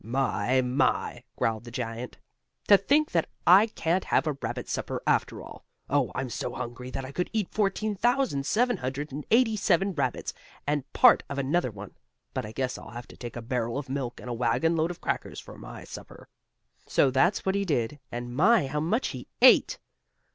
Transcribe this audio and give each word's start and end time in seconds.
"My, 0.03 0.61
my!" 0.61 1.25
growled 1.35 1.63
the 1.63 1.69
giant. 1.69 2.17
"To 2.69 2.75
think 2.75 3.11
that 3.11 3.29
I 3.45 3.67
can't 3.67 4.05
have 4.05 4.25
a 4.25 4.33
rabbit 4.33 4.67
supper 4.67 5.03
after 5.05 5.43
all. 5.43 5.63
Oh, 5.91 6.11
I'm 6.15 6.31
so 6.31 6.53
hungry 6.55 6.89
that 6.89 7.05
I 7.05 7.11
could 7.11 7.29
eat 7.33 7.49
fourteen 7.53 7.93
thousand, 7.95 8.47
seven 8.47 8.77
hundred 8.77 9.11
and 9.11 9.27
eighty 9.29 9.55
seven 9.55 9.93
rabbits, 9.93 10.33
and 10.65 10.91
part 10.93 11.21
of 11.29 11.37
another 11.37 11.69
one. 11.69 11.93
But 12.33 12.47
I 12.47 12.51
guess 12.51 12.79
I'll 12.79 12.89
have 12.89 13.07
to 13.09 13.15
take 13.15 13.35
a 13.35 13.43
barrel 13.43 13.77
of 13.77 13.89
milk 13.89 14.19
and 14.19 14.27
a 14.27 14.33
wagon 14.33 14.75
load 14.75 14.89
of 14.89 15.01
crackers 15.01 15.39
for 15.39 15.55
my 15.55 15.83
supper." 15.83 16.27
So 16.87 17.11
that's 17.11 17.45
what 17.45 17.53
he 17.53 17.63
did, 17.63 17.99
and 18.11 18.35
my 18.35 18.65
how 18.65 18.79
much 18.79 19.09
he 19.09 19.27
ate! 19.39 19.77